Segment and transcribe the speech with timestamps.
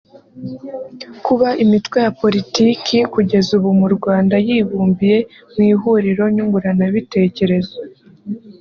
[1.25, 5.17] Kuba imitwe ya Politiki kugeza ubu mu Rwanda yibumbiye
[5.51, 7.75] mu ihuriro nyunguranabitekerezo